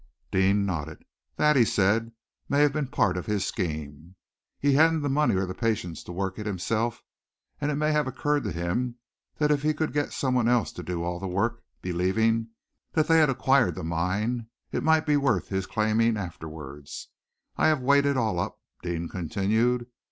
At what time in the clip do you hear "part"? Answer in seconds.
2.87-3.17